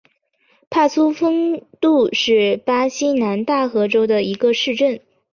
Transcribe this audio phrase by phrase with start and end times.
[0.67, 4.99] 帕苏丰杜是巴西南大河州的一个市镇。